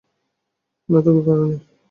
[0.89, 1.57] না, তুমি পারোনি।